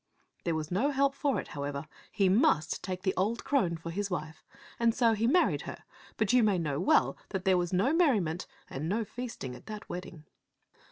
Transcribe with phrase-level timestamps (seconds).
[0.45, 4.09] "There was no help for it, however, he must take the old crone for his
[4.09, 4.43] wife,
[4.79, 5.83] and so he married her;
[6.17, 9.87] but you may know well that there was no merriment and no feasting at that
[9.87, 10.25] wedding.